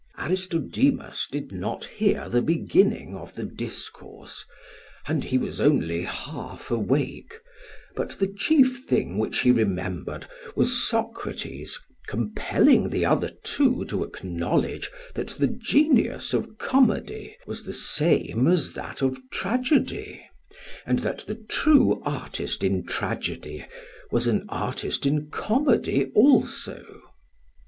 [0.17, 4.43] Aristodemus did not hear the beginning of the discourse,
[5.07, 7.35] and he was only half awake,
[7.95, 10.25] but the chief thing which he remembered
[10.55, 17.71] was Socrates compelling the other two to acknowledge that the genius of comedy was the
[17.71, 20.25] same as that of tragedy,
[20.83, 23.67] and that the true artist in tragedy
[24.09, 26.83] was an artist in comedy also.